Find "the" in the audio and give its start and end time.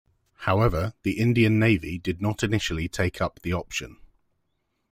1.03-1.19, 3.43-3.53